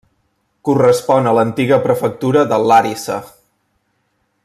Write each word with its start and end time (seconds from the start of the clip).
Correspon 0.69 1.29
a 1.29 1.33
l'antiga 1.39 1.79
prefectura 1.85 2.43
de 2.53 2.59
Làrissa. 2.71 3.19